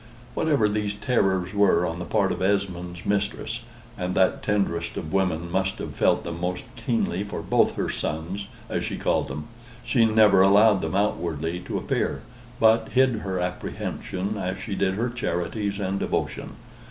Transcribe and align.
Whatever 0.33 0.67
these 0.67 0.95
terrors 0.95 1.53
were 1.53 1.85
on 1.85 1.99
the 1.99 2.05
part 2.05 2.31
of 2.31 2.41
Esmond's 2.41 3.05
mistress, 3.05 3.61
(and 3.95 4.15
that 4.15 4.41
tenderest 4.41 4.97
of 4.97 5.13
women 5.13 5.51
must 5.51 5.77
have 5.77 5.93
felt 5.95 6.23
them 6.23 6.41
most 6.41 6.63
keenly 6.75 7.23
for 7.23 7.43
both 7.43 7.75
her 7.75 7.87
sons, 7.87 8.47
as 8.67 8.83
she 8.83 8.97
called 8.97 9.27
them), 9.27 9.45
she 9.83 10.03
never 10.05 10.41
allowed 10.41 10.81
them 10.81 10.95
outwardly 10.95 11.59
to 11.67 11.77
appear, 11.77 12.23
but 12.59 12.89
hid 12.89 13.17
her 13.17 13.39
apprehension, 13.39 14.39
as 14.39 14.57
she 14.57 14.73
did 14.73 14.95
her 14.95 15.11
charities 15.11 15.79
and 15.79 15.99
devotion. 15.99 16.53